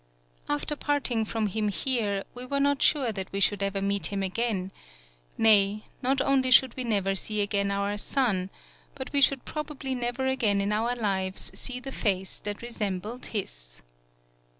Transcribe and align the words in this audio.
After 0.49 0.75
parting 0.75 1.25
from 1.25 1.45
him 1.45 1.67
here, 1.67 2.23
we 2.33 2.43
were 2.43 2.59
not 2.59 2.81
sure 2.81 3.11
that 3.11 3.31
we 3.31 3.39
should 3.39 3.61
ever 3.61 3.83
meet 3.83 4.07
him 4.07 4.23
again; 4.23 4.71
nay, 5.37 5.83
not 6.01 6.19
only 6.21 6.49
should 6.49 6.75
we 6.75 6.83
never 6.83 7.13
see 7.13 7.39
again 7.39 7.69
our 7.69 7.95
son, 7.99 8.49
but 8.95 9.13
we 9.13 9.21
should 9.21 9.45
probably 9.45 9.93
never 9.93 10.25
again 10.25 10.59
in 10.59 10.71
153 10.71 10.71
PAULOWNIA 10.71 10.75
our 11.15 11.25
lives 11.25 11.51
see 11.53 11.79
the 11.79 11.91
face 11.91 12.39
that 12.39 12.63
resembled 12.63 13.27
his. 13.27 13.83